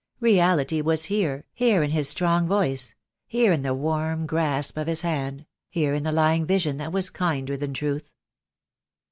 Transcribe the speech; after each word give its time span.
Reality 0.19 0.81
was 0.81 1.05
here, 1.05 1.45
here 1.53 1.83
in 1.83 1.91
his 1.91 2.09
strong 2.09 2.47
voice, 2.47 2.95
here 3.27 3.51
in 3.53 3.61
the 3.61 3.75
warm 3.75 4.25
grasp 4.25 4.75
of 4.75 4.87
his 4.87 5.01
hand, 5.01 5.45
here 5.69 5.93
in 5.93 6.01
the 6.01 6.11
lying 6.11 6.43
vision 6.43 6.77
that 6.77 6.91
was 6.91 7.11
kinder 7.11 7.55
than 7.55 7.71
truth. 7.71 8.11